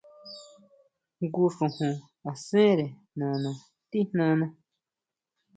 [1.21, 1.95] Jngu xojon
[2.31, 3.51] asére nana
[3.89, 4.47] tijnana.